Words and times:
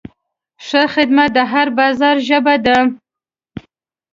ښه 0.67 0.81
خدمت 0.95 1.29
د 1.37 1.39
هر 1.51 1.67
بازار 1.77 2.15
ژبه 2.27 2.55
ده. 2.65 2.77